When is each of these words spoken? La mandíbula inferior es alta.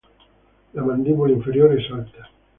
La 0.73 0.81
mandíbula 0.83 1.31
inferior 1.31 1.79
es 1.79 1.91
alta. 1.91 2.27